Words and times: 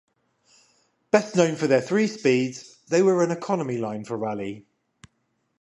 Best 1.11 1.35
known 1.35 1.55
for 1.55 1.67
their 1.67 1.79
three-speeds, 1.79 2.75
they 2.87 3.03
were 3.03 3.23
an 3.23 3.29
economy 3.29 3.77
line 3.77 4.03
for 4.03 4.17
Raleigh. 4.17 4.65